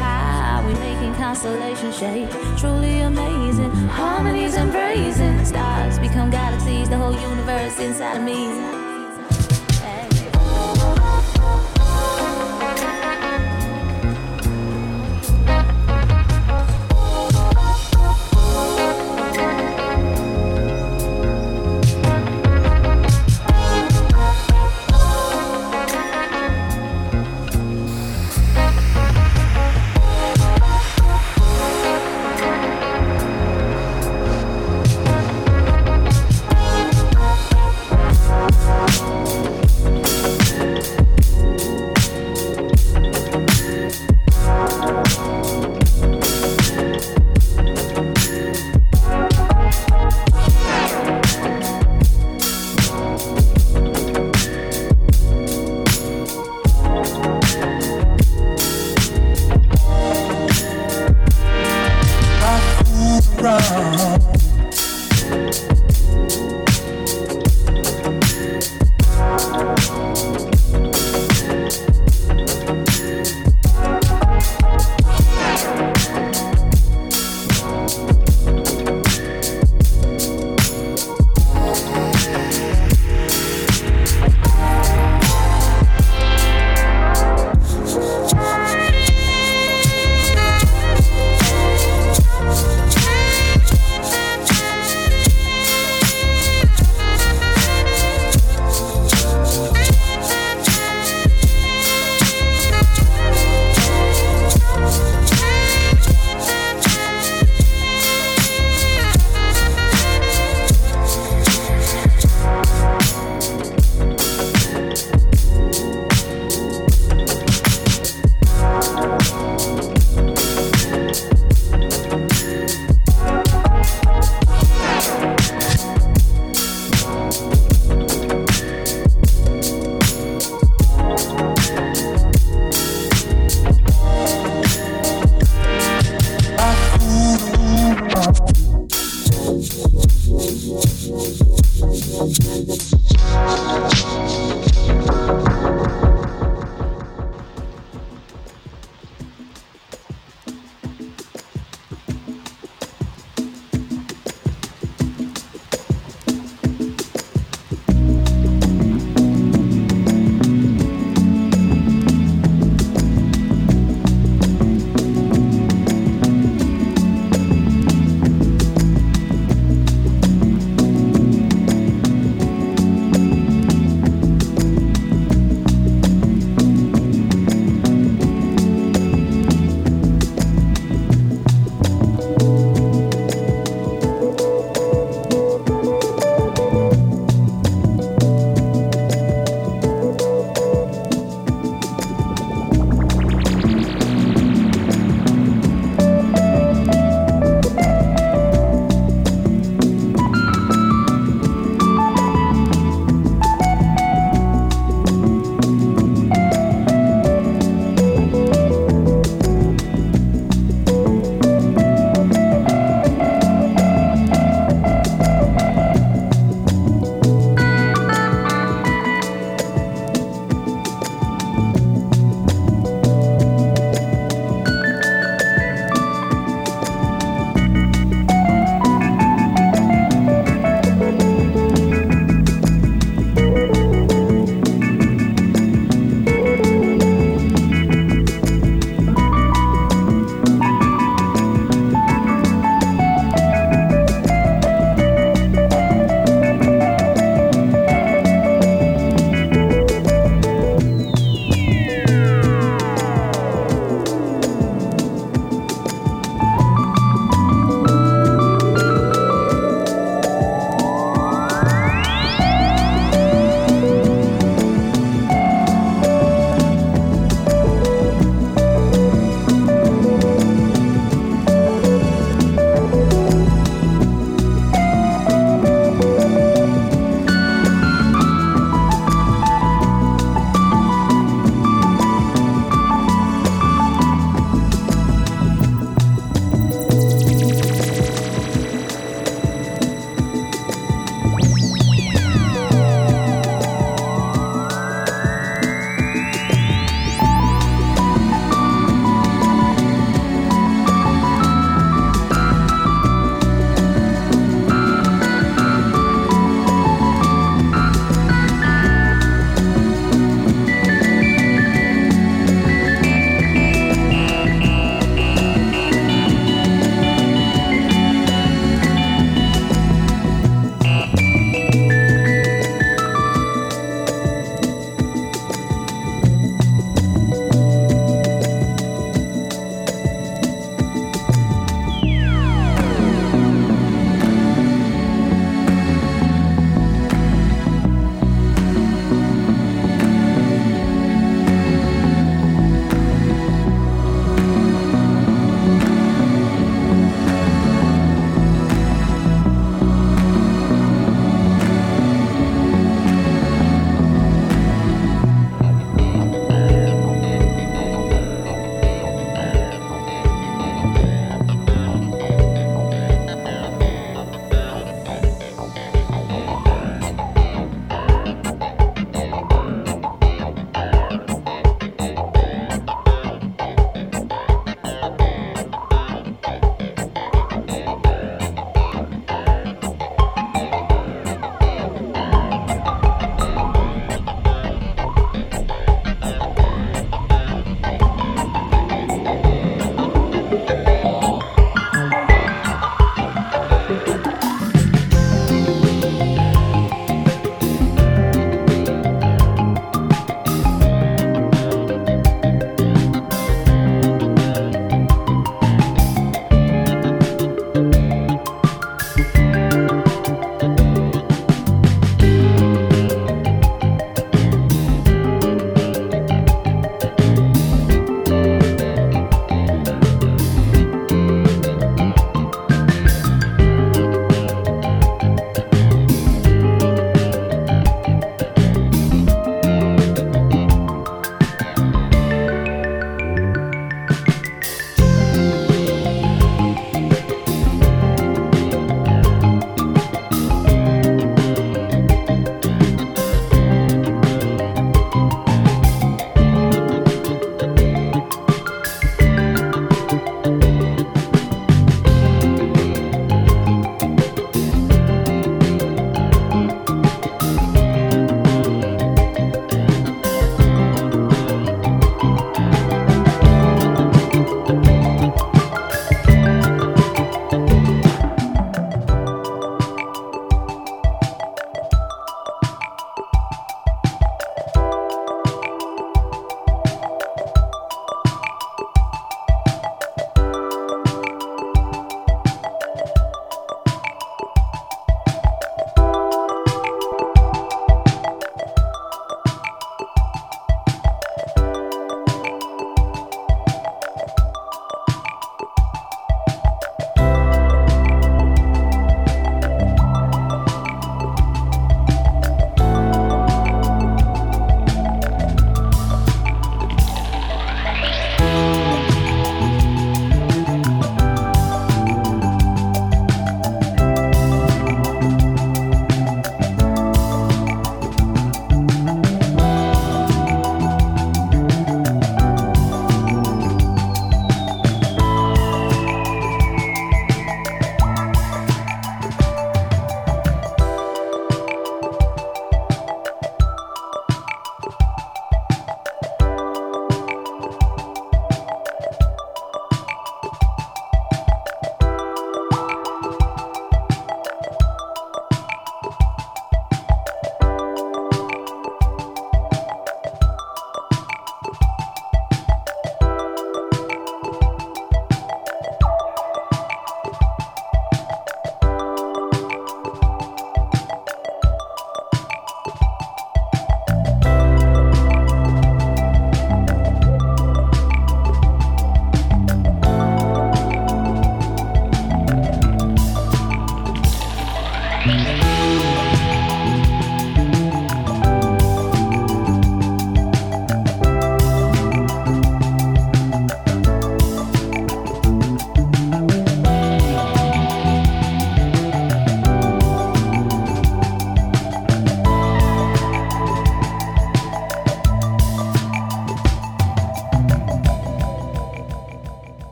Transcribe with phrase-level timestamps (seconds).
[0.00, 0.64] high.
[0.66, 3.70] We making constellation shape Truly amazing.
[3.88, 5.48] Harmonies and praises.
[5.48, 6.88] Stars become galaxies.
[6.88, 8.79] The whole universe inside of me.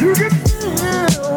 [0.00, 1.27] You can feel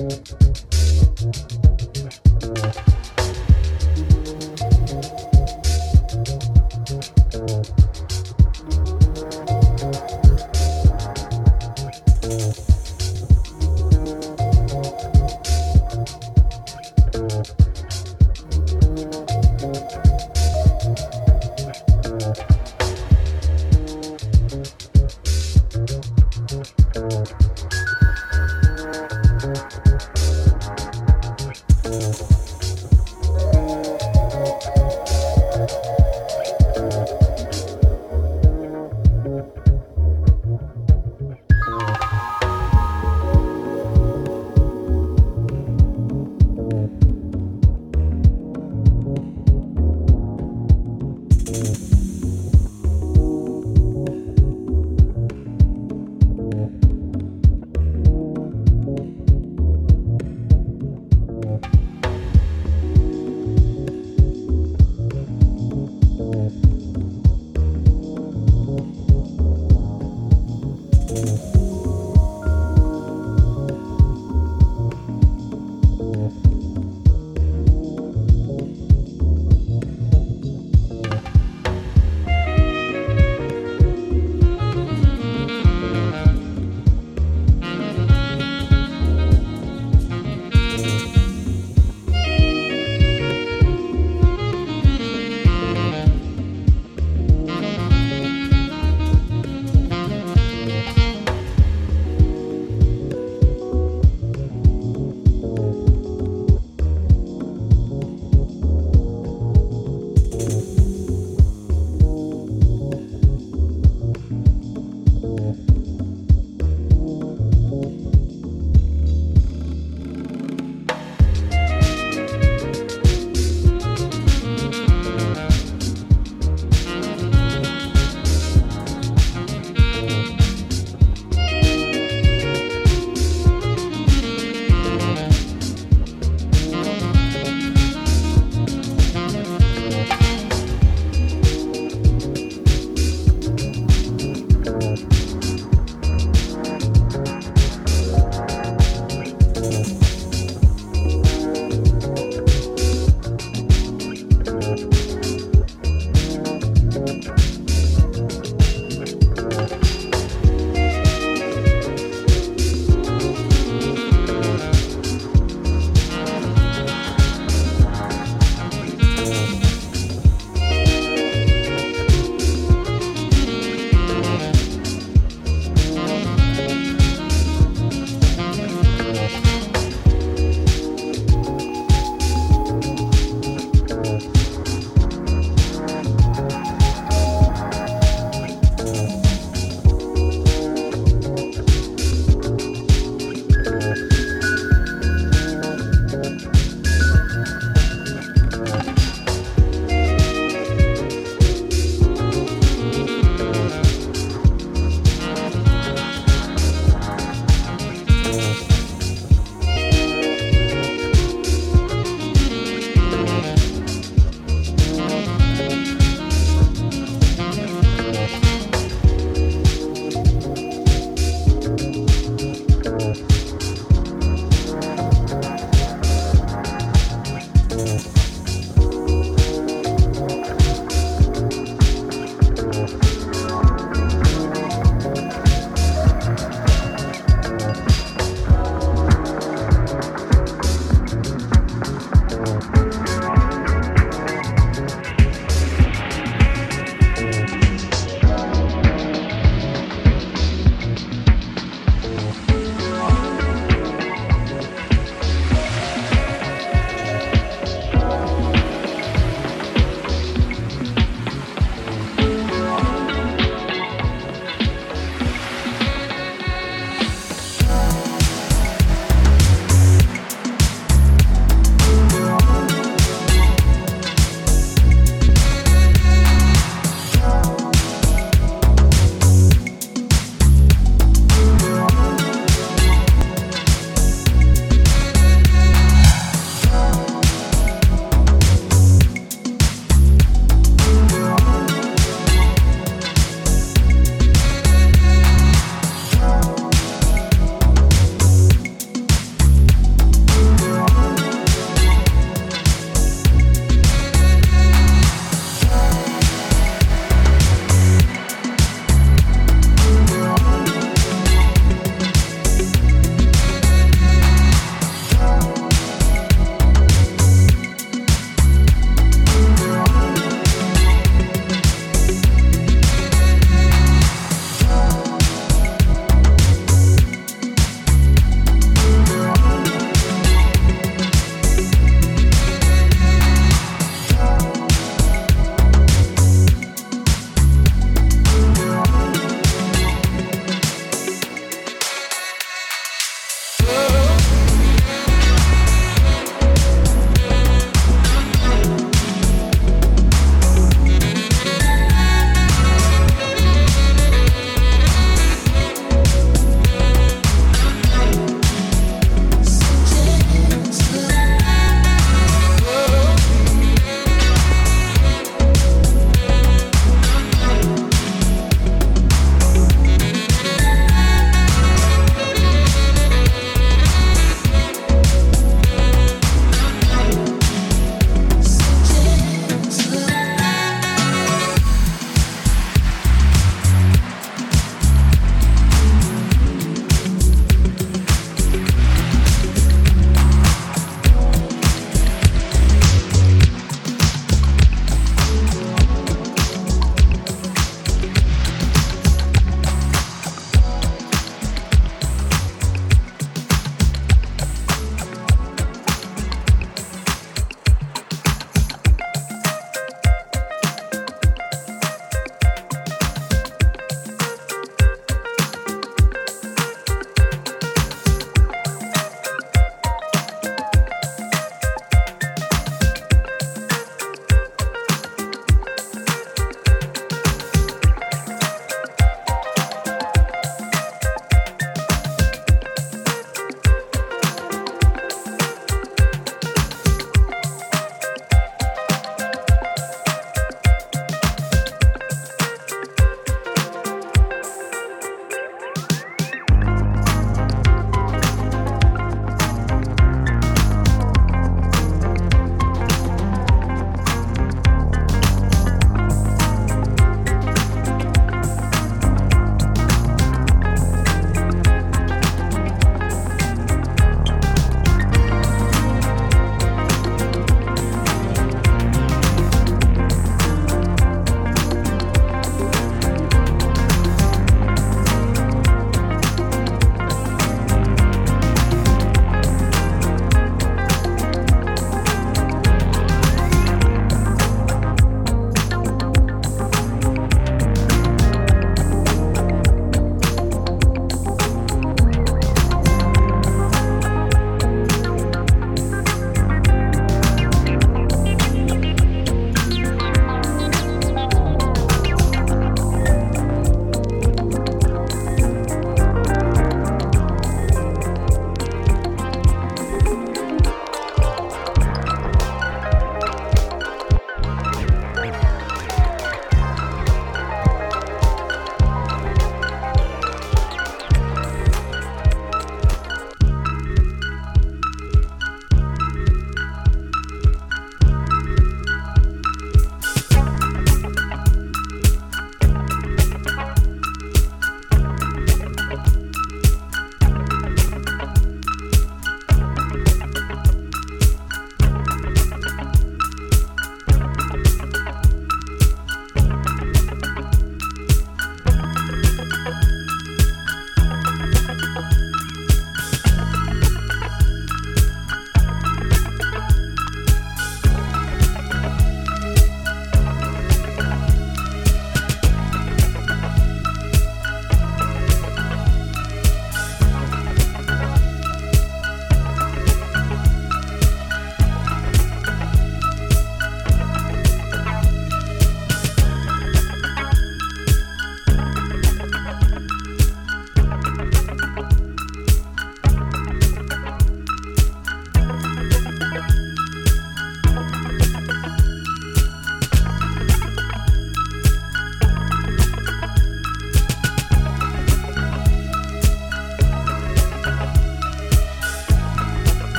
[0.00, 0.30] Thank
[2.88, 2.99] you.